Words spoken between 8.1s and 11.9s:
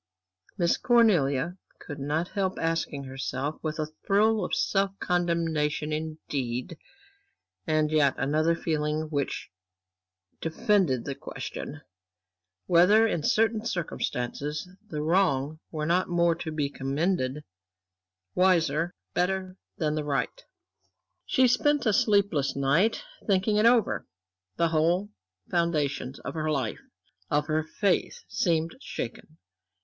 another feeling which defended the question